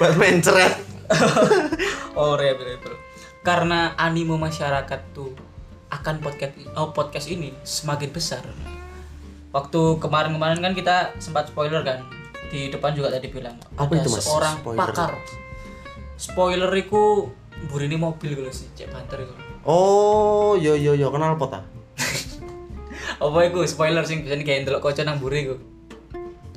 [0.02, 0.74] buat mencret
[2.16, 2.80] oh, rebel
[3.42, 5.34] Karena animo masyarakat tuh
[5.92, 8.46] akan podcast oh, podcast ini semakin besar.
[9.52, 12.06] Waktu kemarin-kemarin kan kita sempat spoiler kan.
[12.54, 14.24] Di depan juga tadi bilang Apa ada itu, Mas?
[14.28, 14.80] seorang Spoiler.
[14.80, 15.12] pakar.
[16.22, 17.34] Spoiler iku
[17.72, 19.34] burini mobil gitu sih, cek banter itu.
[19.64, 21.64] Oh yo yo yo kenal pot ah
[23.22, 25.56] Apa iku spoiler sing bisa kayak ndelok kocok nang mburi iku.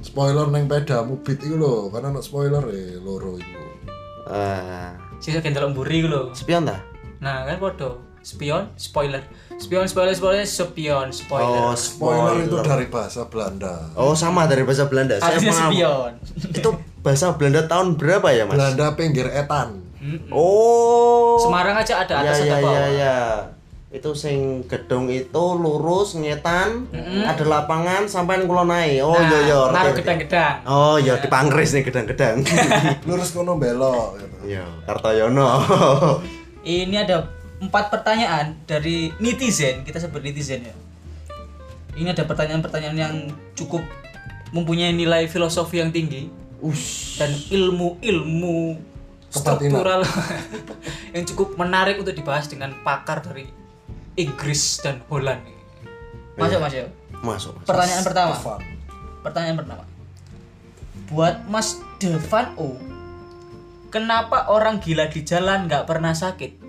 [0.01, 3.63] spoiler neng peda mubit itu loh karena anak spoiler eh loro itu
[4.25, 4.89] Eh,
[5.19, 6.23] Sing kayak ndelok mburi iku lho.
[6.33, 6.81] spion dah
[7.19, 8.01] Nah, kan podo.
[8.21, 9.21] Spion, spoiler.
[9.55, 11.45] Spion, spoiler, spoiler, spion, spoiler.
[11.63, 16.13] oh spoiler spoiler itu dari bahasa Belanda oh sama dari bahasa Belanda saya Artinya spion.
[16.51, 19.84] itu bahasa Belanda tahun berapa ya mas Belanda pinggir etan
[20.31, 22.73] oh Semarang aja ada ya atas ya ada bawah.
[22.73, 23.19] ya ya
[23.89, 26.91] itu sing gedung itu lurus ngetan
[27.25, 30.01] ada lapangan sampai kulo naik oh Nah, iya iya naruh ngerti.
[30.03, 30.57] gedang-gedang.
[30.67, 32.43] oh iya di Panggris nih gedang-gedang
[33.07, 34.37] lurus kono belok gitu.
[34.51, 35.51] iya Kartoyono
[36.65, 37.29] Ini ada
[37.61, 40.73] empat pertanyaan dari netizen, kita sebut netizen ya.
[41.93, 43.15] Ini ada pertanyaan-pertanyaan yang
[43.53, 43.85] cukup
[44.49, 47.21] mempunyai nilai filosofi yang tinggi Ush.
[47.21, 48.81] dan ilmu-ilmu
[49.35, 50.01] struktural
[51.15, 53.51] yang cukup menarik untuk dibahas dengan pakar dari
[54.15, 55.43] Inggris dan Holland.
[56.39, 56.87] Masuk Mas ya.
[57.23, 58.35] masuk mas Pertanyaan pertama.
[58.39, 58.61] Fun.
[59.27, 59.85] Pertanyaan pertama.
[61.11, 62.79] Buat Mas Devan O,
[63.91, 66.65] kenapa orang gila di jalan nggak pernah sakit?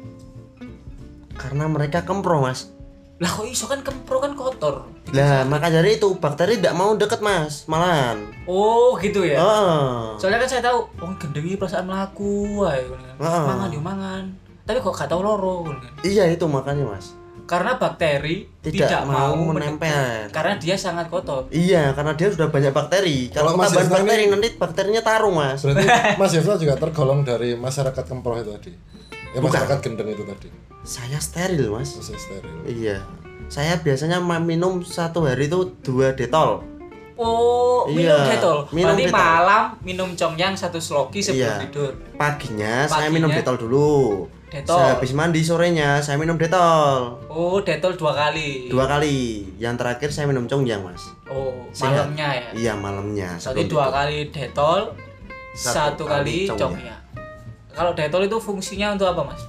[1.35, 2.71] karena mereka kempro mas
[3.19, 4.91] Lah kok iso kan kempro kan kotor.
[5.15, 9.37] Lah maka dari itu bakteri tidak mau deket mas malahan Oh gitu ya.
[9.37, 12.83] oh Soalnya kan saya tahu, oh gendengi perasaan melaku, wae.
[12.83, 13.15] ngono kan.
[13.17, 13.45] Ah.
[13.47, 14.23] Mangan yo mangan.
[14.61, 15.63] Tapi kok gak tahu loro.
[15.63, 15.91] ngono kan.
[16.01, 19.85] iya itu makanya mas Karena bakteri Tidak tidak, mau menempel.
[19.85, 20.29] menempel.
[20.29, 21.45] Karena dia sangat kotor.
[21.47, 23.29] Iya, karena dia sudah banyak bakteri.
[23.29, 25.61] Kalau Mas tambahan bakteri ini- nanti bakterinya tarung, Mas.
[25.61, 25.85] berarti
[26.19, 28.71] Mas Yefta juga tergolong dari masyarakat kemproh itu tadi
[29.31, 30.47] ya masyarakat gendeng itu tadi
[30.81, 31.93] Saya steril, Mas.
[31.93, 32.97] masih steril Iya.
[33.45, 36.65] Saya biasanya minum satu hari itu dua detol.
[37.15, 38.67] Oh, minum Iya, detol.
[38.69, 39.15] minum Berarti detol.
[39.15, 41.63] malam minum congyang satu sloki sebelum Iya.
[41.63, 41.91] tidur.
[42.19, 43.15] Paginya, saya Paginya?
[43.15, 43.91] minum detol dulu.
[44.45, 44.75] Detol.
[44.75, 47.15] Saya habis mandi sorenya saya minum detol.
[47.27, 48.67] Oh, detol dua kali.
[48.67, 49.47] Dua kali.
[49.55, 51.07] Yang terakhir saya minum congyang, Mas.
[51.25, 52.03] Oh, Sehat.
[52.03, 52.47] malamnya ya.
[52.51, 53.29] Iya, malamnya.
[53.31, 53.95] Berarti sebelum dua tidur.
[53.95, 54.79] kali detol,
[55.55, 56.99] Satu satu, kali congyang.
[57.71, 59.39] Kalau detol itu fungsinya untuk apa, Mas?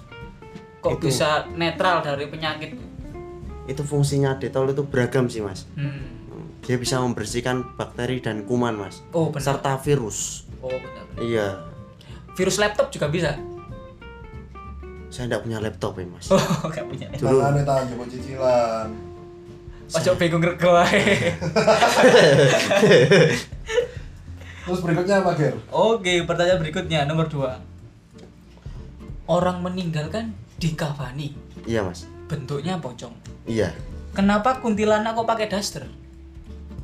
[0.79, 1.11] Kok Itu.
[1.11, 2.79] bisa netral dari penyakit?
[3.67, 5.67] Itu fungsinya detol itu beragam sih, Mas.
[5.75, 6.03] Hmm.
[6.67, 9.03] Dia bisa membersihkan bakteri dan kuman, Mas.
[9.15, 9.59] Oh, benar.
[9.59, 10.47] Serta virus.
[10.63, 11.05] Oh, benar.
[11.19, 11.47] Iya.
[12.35, 13.35] Virus laptop juga bisa.
[15.11, 16.27] Saya tidak punya laptop ya, Mas.
[16.31, 16.39] Oh,
[16.71, 17.07] enggak punya.
[17.15, 17.39] Dulu.
[17.43, 18.91] makanya tahan coba cicilan
[19.87, 21.31] Ojo bingung rego ae.
[24.67, 25.55] terus berikutnya apa Ger?
[25.71, 27.63] Oke, pertanyaan berikutnya nomor dua.
[29.31, 31.39] Orang meninggal kan dikafani,
[31.71, 32.11] Iya, Mas.
[32.27, 33.15] Bentuknya pocong.
[33.45, 33.71] Iya.
[34.13, 35.85] Kenapa kuntilanak kok pakai daster?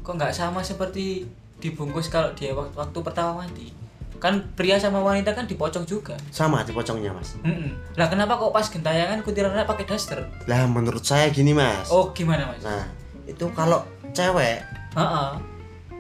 [0.03, 1.27] Kok nggak sama seperti
[1.59, 3.71] dibungkus kalau dia waktu, waktu pertama mati?
[4.19, 6.15] Kan pria sama wanita kan dipocong juga.
[6.31, 7.35] Sama di pocongnya, Mas.
[7.43, 7.75] Mm-mm.
[7.95, 10.23] Lah kenapa kok pas gentayangan kuntilanak pakai daster?
[10.47, 11.91] Lah menurut saya gini, Mas.
[11.91, 12.63] Oh gimana mas?
[12.63, 12.87] Nah,
[13.25, 13.83] itu kalau
[14.15, 14.63] cewek
[14.95, 15.31] Heeh.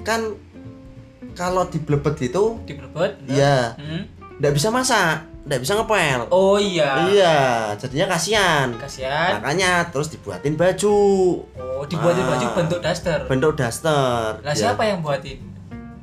[0.02, 0.20] kan
[1.33, 3.16] kalau diblebet gitu, Diberbet?
[3.24, 4.05] iya, Hmm?
[4.37, 6.20] nggak bisa masak, nggak bisa ngepel.
[6.28, 6.90] Oh iya.
[7.05, 7.37] Iya,
[7.76, 8.68] jadinya kasihan.
[8.76, 9.38] Kasihan.
[9.38, 10.96] Makanya terus dibuatin baju.
[11.52, 12.31] Oh dibuatin Ah.
[12.31, 13.18] baju bentuk daster.
[13.26, 14.38] Bentuk daster.
[14.38, 14.70] Lah Ya.
[14.70, 15.42] siapa yang buatin?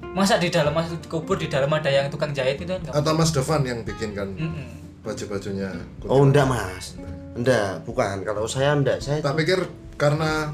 [0.10, 2.82] Masa di dalam masuk dikubur di dalam ada yang tukang jahit itu kan?
[2.84, 4.67] atau Mas Devan yang bikinkan Mm-mm.
[4.99, 5.69] baju-bajunya
[6.04, 6.97] Oh, enggak, Mas.
[7.32, 8.23] Enggak, bukan.
[8.23, 9.62] Kalau saya enggak, saya tak pikir
[9.95, 10.49] karena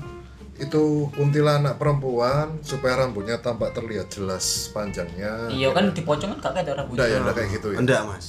[0.55, 6.71] itu kuntilanak perempuan supaya rambutnya tampak terlihat jelas panjangnya Iya kan dipocong kan kakek ada
[6.77, 6.95] rambutnya.
[6.97, 8.25] enggak ya enggak kayak gitu ya enggak, Mas.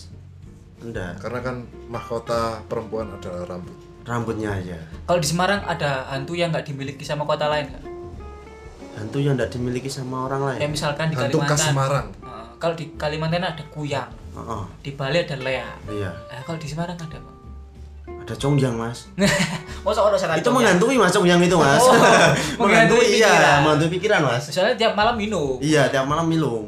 [0.78, 1.16] Enggak.
[1.18, 4.78] karena kan mahkota perempuan adalah rambut Rambutnya aja.
[5.02, 7.84] Kalau di Semarang ada hantu yang nggak dimiliki sama kota lain nggak?
[8.96, 10.58] Hantu yang enggak dimiliki sama orang lain.
[10.58, 11.50] Kayak misalkan di hantu Kalimantan.
[11.50, 14.62] khas Semarang Nah, kalau di Kalimantan ada kuyang, Heeh.
[14.80, 15.68] di Bali ada lea.
[15.86, 16.10] Iya.
[16.12, 17.30] Nah, kalau di Semarang ada apa?
[18.06, 19.06] ada congyang mas
[19.86, 21.94] masa ono setan itu menghantui mas congyang itu mas Oh,
[22.58, 23.58] menghantui iya pikiran.
[23.62, 25.58] menghantui pikiran mas Soalnya tiap malam minum.
[25.58, 26.66] iya tiap malam minum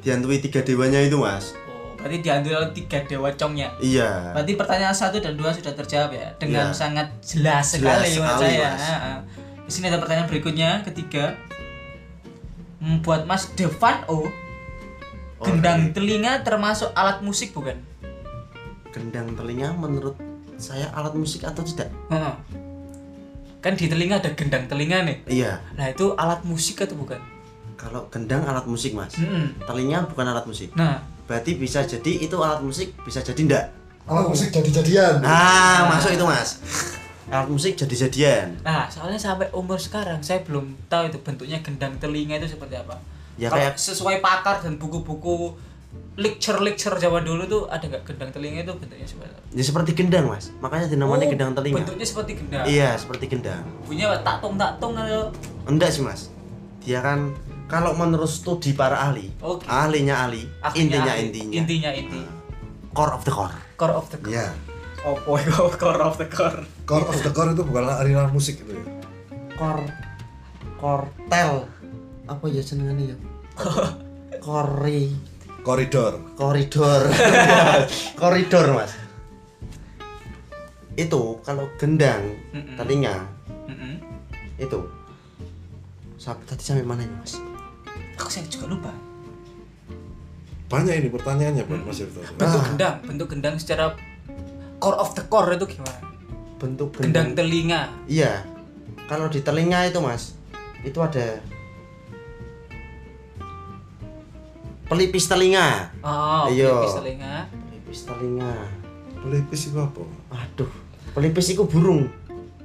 [0.00, 1.56] dihantui tiga dewanya itu mas
[2.02, 3.70] berarti diambil oleh tiga dewa congnya.
[3.78, 6.74] iya Berarti pertanyaan satu dan dua sudah terjawab ya dengan Iya.
[6.74, 8.60] sangat jelas Jelas sekali menurut saya.
[8.68, 8.84] Mas.
[9.62, 11.38] Di sini ada pertanyaan berikutnya ketiga.
[12.76, 14.26] Hmm, buat Mas Devan O,
[15.40, 17.78] gendang telinga termasuk alat musik bukan?
[18.90, 20.18] gendang telinga menurut
[20.54, 22.34] saya alat musik atau tidak Heeh.
[23.58, 25.16] Kan di telinga ada gendang telinga nih.
[25.26, 27.22] iya Nah itu alat musik atau bukan?
[27.74, 29.58] kalau gendang alat musik mas Mm-mm.
[29.60, 31.02] telinga bukan alat musik Nah,
[31.32, 33.64] berarti bisa jadi itu alat musik bisa jadi enggak
[34.04, 35.24] alat musik jadi-jadian.
[35.24, 36.60] Ah masuk itu mas.
[37.26, 41.96] Alat musik jadi jadian nah soalnya sampai umur sekarang saya belum tahu itu bentuknya gendang
[41.96, 43.00] telinga itu seperti apa.
[43.40, 45.56] Ya, Kalau kayak- sesuai pakar dan buku-buku
[46.12, 49.40] lecture-lecture zaman dulu tuh ada nggak gendang telinga itu bentuknya seperti apa?
[49.48, 50.52] ya seperti gendang mas.
[50.60, 51.76] Makanya dinamanya Oh, gendang telinga.
[51.80, 52.64] Bentuknya seperti gendang.
[52.68, 53.64] iya seperti gendang.
[53.82, 54.18] Bunyinya apa?
[54.20, 55.32] taktung taktung atau
[55.64, 56.28] enggak sih mas.
[56.84, 57.32] Dia kan
[57.72, 59.64] kalau menurut studi para ahli Oke.
[59.64, 61.24] ahlinya ahli Akhirnya intinya ahli.
[61.24, 62.20] intinya Intinya inti.
[62.92, 64.30] core of the core Core of the core.
[64.30, 64.52] Iya.
[65.02, 66.60] Opo itu core of the core.
[66.84, 68.84] core of the core itu bukanlah aliran musik itu ya
[69.56, 69.88] core
[70.76, 71.64] kortel
[72.24, 73.16] apa ya senengannya ya
[74.44, 75.14] kori
[75.62, 77.08] koridor koridor
[78.14, 78.92] koridor mas
[80.94, 82.76] itu kalau gendang Mm-mm.
[82.76, 83.24] telinga
[83.64, 83.96] Mm-mm.
[84.56, 84.78] itu
[86.16, 87.32] sampai tadi sampai mana ya mas
[88.22, 88.92] Aku saya juga lupa.
[90.68, 92.64] banyak ini pertanyaannya buat Mas Irto Bentuk Ah.
[92.64, 93.92] gendang, bentuk gendang secara
[94.78, 96.00] core of the core itu gimana?
[96.56, 97.90] bentuk Gendang telinga.
[98.06, 98.46] iya
[99.04, 100.38] kalau di telinga itu mas
[100.80, 101.42] itu ada
[104.84, 106.70] pelipis telinga Oh, Iya.
[106.72, 107.34] pelipis telinga.
[107.50, 108.52] pelipis telinga
[109.18, 110.70] pelipis itu apa aduh
[111.12, 112.08] pelipis itu burung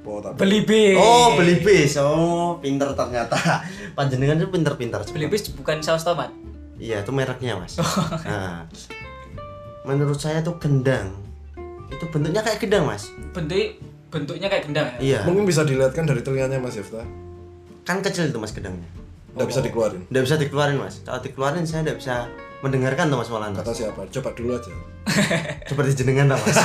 [0.08, 0.96] oh, tak Belibis.
[0.96, 3.36] oh belibis oh pinter ternyata.
[3.98, 6.32] Panjenengan itu pinter-pinter Belibis bukan saus tomat.
[6.78, 7.76] iya itu mereknya mas.
[8.24, 8.64] Nah,
[9.84, 11.10] menurut saya tuh gendang.
[11.90, 13.10] Itu bentuknya kayak gendang mas.
[13.34, 13.76] Bentuk
[14.08, 14.98] bentuknya kayak gendang ya.
[15.02, 15.20] iya.
[15.26, 17.04] Mungkin bisa dilihatkan dari telinganya Mas Yefta
[17.84, 18.84] kan kecil itu mas gendangnya
[19.38, 20.02] nggak bisa dikeluarin.
[20.10, 20.94] Nggak bisa dikeluarin mas.
[21.06, 22.14] Kalau dikeluarin saya nggak bisa
[22.58, 24.00] mendengarkan tuh mas Maulana kata siapa?
[24.10, 24.72] Coba dulu aja.
[25.70, 26.58] Seperti jenengan lah mas.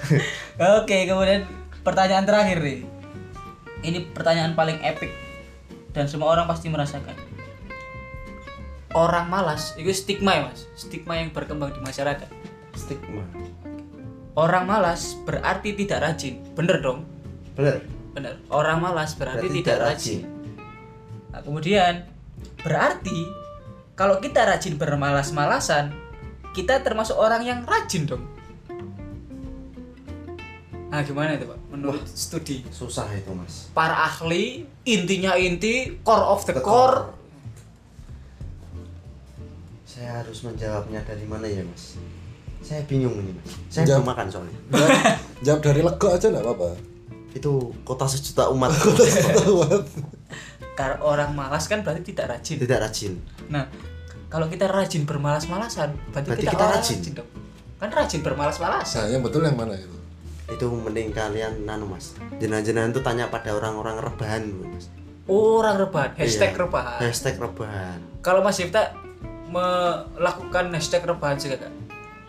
[0.80, 1.44] Oke, kemudian
[1.90, 2.86] pertanyaan terakhir nih.
[3.82, 5.10] Ini pertanyaan paling epic
[5.90, 7.18] dan semua orang pasti merasakan.
[8.94, 12.30] Orang malas, itu stigma ya mas, stigma yang berkembang di masyarakat.
[12.74, 13.22] stigma
[14.38, 17.02] Orang malas berarti tidak rajin, bener dong?
[17.58, 18.42] bener Bener.
[18.50, 20.20] Orang malas berarti, Berarti tidak tidak rajin.
[21.30, 21.94] Nah, kemudian
[22.66, 23.18] berarti
[23.94, 25.94] kalau kita rajin bermalas-malasan,
[26.50, 28.26] kita termasuk orang yang rajin dong.
[30.90, 31.59] Nah, gimana itu, Pak?
[31.70, 36.66] Menurut studi susah itu mas para ahli, intinya inti, core of the, The core.
[36.66, 37.00] core.
[39.84, 41.94] saya harus menjawabnya dari mana ya mas
[42.60, 44.02] saya bingung ini mas saya Jawab.
[44.02, 44.90] belum makan soalnya jawab,
[45.40, 46.68] jawab dari lego aja nggak apa-apa
[47.30, 47.52] itu
[47.82, 48.70] kota sejuta umat
[50.72, 52.56] Karena orang malas kan berarti tidak rajin.
[52.56, 53.12] tidak rajin
[53.46, 53.68] Nah,
[54.26, 56.98] kalau kita rajin bermalas-malasan, berarti, Berarti kita, kita orang rajin.
[57.12, 57.28] dong.
[57.76, 58.96] Kan rajin bermalas-malasan.
[58.96, 59.98] nah yang betul yang mana itu
[60.50, 64.90] itu mending kalian nanu mas jenengan-jenengan tuh tanya pada orang-orang rebahan mas
[65.24, 66.60] Orang rebahan, hashtag Iya.
[66.60, 66.98] rebahan.
[67.00, 68.90] hashtag rebahan Kalau Mas Yifta
[69.46, 71.72] melakukan hashtag rebahan juga kan?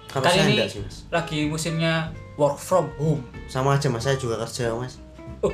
[0.06, 1.94] kalau kan saya ini enggak sih mas lagi musimnya
[2.36, 3.24] work from home.
[3.48, 5.00] sama aja mas saya juga kerja mas
[5.40, 5.50] Oh,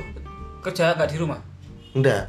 [0.60, 1.40] kerja nggak di rumah?
[1.92, 2.28] enggak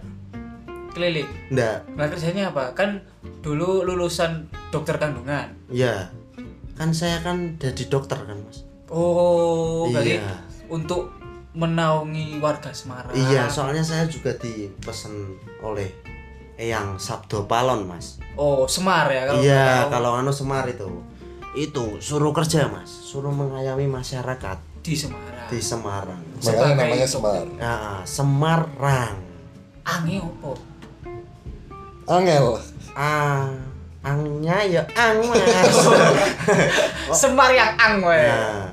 [0.90, 1.28] Keliling.
[1.50, 2.72] enggak Nah kerjanya apa?
[2.72, 3.04] Kan
[3.42, 5.52] dulu lulusan dokter kandungan.
[5.68, 6.08] ya
[6.74, 10.34] kan saya kan jadi dokter kan mas Oh, berarti Iya.
[10.68, 11.14] untuk
[11.52, 13.10] menaungi warga Semarang.
[13.12, 15.90] iya soalnya saya juga dipesen oleh
[16.56, 19.90] Eyang Sabdo Palon mas Oh, Semar ya kalau iya tahu.
[19.92, 20.90] kalau anu Semar itu
[21.52, 25.48] itu suruh kerja mas suruh mengayomi masyarakat di Semarang.
[25.48, 29.16] di Semarang makanya Sebagai namanya semar nah, Semarang
[29.84, 30.54] Ange opo?
[32.08, 32.58] angel
[32.92, 33.50] ah
[34.00, 35.42] angnya ya ang mas
[37.22, 38.18] Semar yang ang we.
[38.18, 38.70] nah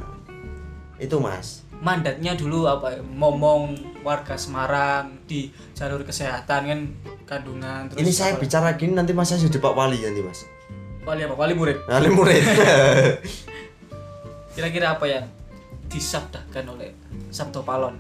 [0.99, 2.99] itu mas Mandatnya dulu apa ya?
[3.05, 6.79] Ngomong warga Semarang di jalur kesehatan kan
[7.25, 10.45] kandungan terus ini saya apa- bicara gini nanti mas saya jadi Pak Wali nanti mas
[11.03, 11.35] wali apa?
[11.35, 11.77] Wali murid.
[11.87, 12.43] Wali murid
[14.53, 15.25] Kira-kira apa yang
[15.87, 16.91] disabdakan oleh
[17.29, 17.95] Sabto Palon?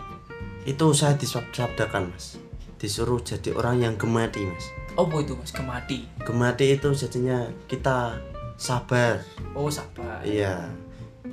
[0.64, 2.34] itu saya disabdakan mas
[2.76, 5.52] disuruh jadi orang yang gemati mas Apa itu Mas?
[5.52, 6.08] Gemati.
[6.18, 8.16] gemati itu jadinya kita
[8.56, 9.20] sabar
[9.52, 10.20] Oh, sabar.
[10.24, 10.64] iya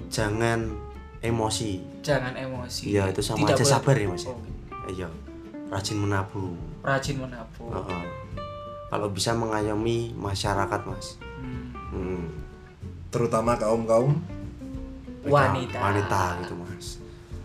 [0.08, 0.72] jangan
[1.24, 1.80] emosi.
[2.02, 2.92] Jangan emosi.
[2.92, 4.30] Iya, itu sama Tidak aja boleh- sabar ya, Mas, ya?
[4.30, 4.40] Oh,
[4.88, 5.08] iya.
[5.66, 8.04] Rajin menabung rajin menabung Heeh.
[8.88, 11.18] kalau bisa mengayomi masyarakat mas.
[11.40, 11.72] Hmm.
[11.90, 12.24] Hmm.
[13.08, 14.14] terutama kaum kaum
[15.24, 15.80] wanita.
[15.80, 17.00] Wanita gitu mas.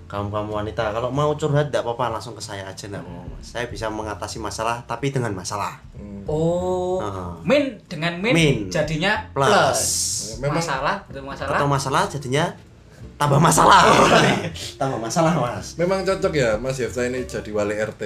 [0.04, 0.90] Kaum kaum wanita.
[0.90, 3.46] Kalau mau curhat tidak apa-apa langsung ke saya aja tidak apa mas.
[3.46, 5.78] Saya bisa mengatasi masalah tapi dengan masalah.
[6.26, 6.98] Oh.
[6.98, 7.30] Heeh.
[7.40, 8.56] min dengan min, Min.
[8.68, 9.48] jadinya Plus.
[9.48, 9.80] plus,
[10.42, 11.56] Memang- masalah betul masalah.
[11.56, 12.44] Atau masalah jadinya
[13.18, 13.82] tambah masalah
[14.80, 18.02] tambah masalah mas memang cocok ya Mas Yefta ini jadi wali RT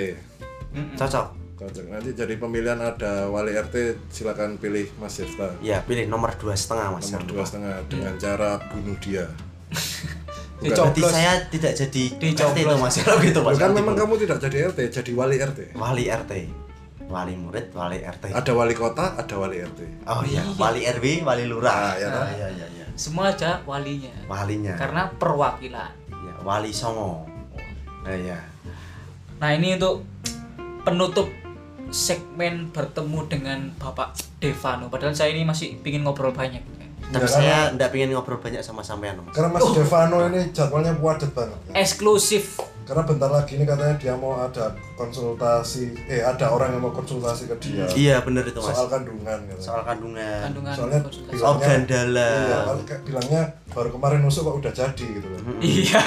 [0.73, 0.97] Mm-mm.
[0.97, 3.77] cocok cocok nanti jadi pemilihan ada wali RT
[4.09, 7.47] silakan pilih Mas Yefta ya pilih nomor dua setengah mas nomor dua lupa.
[7.47, 9.29] setengah dengan cara bunuh dia
[10.63, 10.79] Bukan.
[10.79, 12.05] Berarti saya tidak jadi.
[12.39, 14.01] RT itu mas kalau gitu mas Bukan Nanti memang pun.
[14.07, 15.61] kamu tidak jadi RT, jadi wali RT.
[15.75, 16.33] wali RT
[17.05, 19.81] wali murid wali RT Ada wali kota, ada wali RT.
[20.07, 22.27] oh iya wali RW wali lurah Ah, ya, Ah, toh.
[22.31, 24.13] iya iya iya semua aja walinya.
[24.29, 24.75] Walinya.
[24.77, 25.93] Karena perwakilan.
[26.11, 27.27] Ya, wali songo.
[28.03, 28.41] Nah, ya
[29.43, 30.07] nah ini untuk
[30.87, 31.27] penutup
[31.91, 34.87] segmen bertemu dengan Bapak Devano.
[34.87, 36.63] Padahal saya ini masih pingin ngobrol banyak
[37.13, 39.31] tapi Ya, saya tidak pengen ngobrol banyak sama sampean mas.
[39.31, 41.59] Karena Mas Devano ini jadwalnya padat banget.
[41.67, 41.73] ya.
[41.79, 42.57] eksklusif.
[42.83, 47.47] Karena bentar lagi ini katanya dia mau ada konsultasi, eh ada orang yang mau konsultasi
[47.47, 47.87] ke dia.
[47.89, 48.73] Iya bener itu mas.
[48.73, 49.61] Soal kandungan gitu.
[49.63, 50.41] soal kandungan.
[50.43, 51.31] Kandungan Soalnya konsultasi.
[51.31, 55.41] bilangnya- organ dalam Iya, kan kayak bilangnya baru kemarin nusuk kok udah jadi gitu loh.
[55.61, 56.03] iya.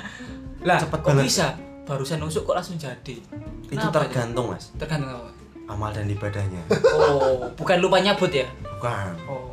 [0.68, 1.24] Lah Cepet kok banget.
[1.24, 1.46] bisa?
[1.82, 3.16] Barusan nusuk kok langsung jadi?
[3.16, 4.64] Itu Kenapa tergantung mas.
[4.76, 5.30] Tergantung apa?
[5.66, 6.62] Amal dan ibadahnya.
[6.92, 8.44] Oh bukan lupa nyabut ya?
[8.76, 9.14] Bukan.
[9.24, 9.49] Oh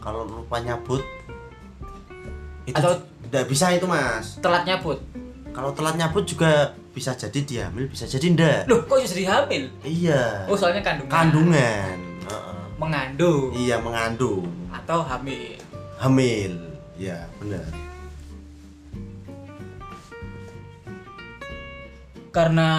[0.00, 1.04] kalau lupa nyabut
[2.64, 4.40] itu Atau- tidak bisa itu mas.
[4.40, 4.98] telat nyabut?
[5.50, 8.60] Kalau telat nyabut juga bisa jadi dia hamil bisa jadi ndak?
[8.66, 10.46] Loh kok jadi hamil iya.
[10.46, 11.10] Oh soalnya kandungan.
[11.10, 11.96] Kandungan.
[12.26, 12.62] Heeh.
[12.78, 13.50] mengandung.
[13.52, 14.48] Iya mengandung.
[14.70, 15.60] Atau hamil.
[15.98, 16.52] Hamil.
[16.96, 17.66] Ya benar.
[22.30, 22.70] Karena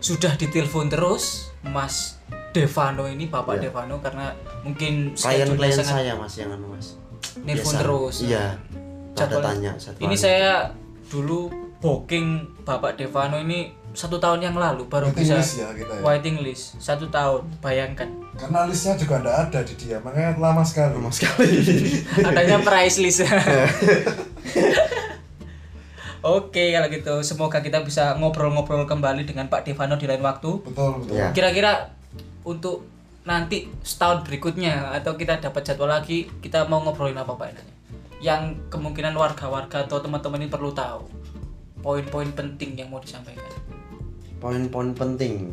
[0.00, 2.19] sudah ditelepon terus Mas
[2.50, 3.62] Devano ini Bapak Iya.
[3.64, 6.98] Devano karena mungkin klien-klien sangat saya mas yang anu mas
[7.36, 7.78] Biasa.
[7.78, 8.58] terus iya
[9.12, 10.20] pada Jadwal- tanya satu ini hari.
[10.20, 10.52] saya
[11.06, 11.46] dulu
[11.78, 12.26] booking
[12.60, 16.00] Bapak Devano ini satu tahun yang lalu baru Waiting bisa list ya kita ya.
[16.00, 20.94] waiting list satu tahun bayangkan Karena listnya juga nggak ada di dia, makanya lama sekali.
[20.94, 21.58] lama sekali
[22.24, 23.26] adanya price list
[26.20, 31.00] Oke kalau gitu semoga kita bisa ngobrol-ngobrol kembali dengan Pak Devano di lain waktu Betul,
[31.00, 31.16] betul.
[31.16, 31.32] Ya.
[32.44, 32.86] Untuk
[33.20, 37.74] nanti setahun berikutnya atau kita dapat jadwal lagi kita mau ngobrolin apa pak enaknya?
[38.20, 41.08] Yang kemungkinan warga-warga atau teman-teman ini perlu tahu
[41.80, 43.48] poin-poin penting yang mau disampaikan.
[44.40, 45.52] Poin-poin penting.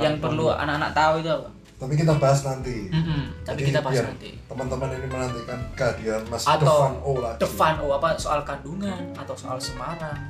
[0.00, 1.48] Yang perlu anak-anak tahu itu apa?
[1.82, 2.86] Tapi kita bahas nanti.
[2.94, 4.30] Mm-mm, tapi Jadi kita bahas biar nanti.
[4.46, 7.38] Teman-teman ini menantikan kehadiran Mas atau Devan O lagi.
[7.42, 10.20] Devan O apa soal kandungan atau soal Semarang?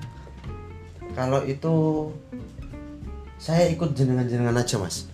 [1.13, 1.75] Kalau itu
[3.37, 5.12] saya ikut jenengan-jenengan aja mas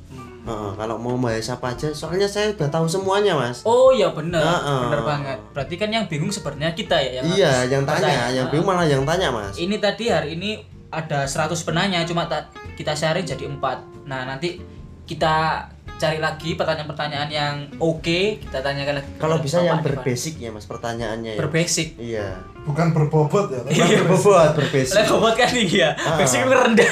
[0.48, 4.40] Heeh, kalau mau bahas apa aja soalnya saya udah tahu semuanya mas Oh iya bener,
[4.40, 4.80] Heeh.
[4.82, 5.38] bener banget.
[5.52, 8.24] Berarti kan yang bingung sebenarnya kita ya yang iya yang tanya bertanya.
[8.32, 10.50] yang bingung malah yang tanya mas Ini tadi hari ini
[10.88, 13.78] ada 100 penanya cuma ta- kita sharing jadi empat.
[14.04, 14.56] Nah nanti
[15.04, 19.10] kita cari lagi pertanyaan-pertanyaan yang oke kita tanyakan lagi.
[19.18, 21.98] kalau bisa yang berbasic ya mas pertanyaannya ya berbasic.
[21.98, 26.20] iya Bukan berbobot ya, Iya, berbobot berbasic Lah bobot kan tinggi ya, Ah.
[26.20, 26.90] basic itu rendah.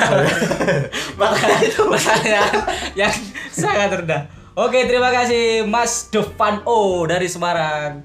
[1.21, 2.55] Makanya itu pertanyaan
[2.97, 3.13] yang
[3.53, 4.25] sangat rendah.
[4.57, 8.01] Oke, terima kasih Mas Devan O dari Semarang.